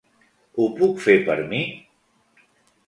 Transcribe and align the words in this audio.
Ho 0.61 0.65
puc 0.79 0.97
fer 1.05 1.19
per 1.29 1.37
mi? 1.53 1.63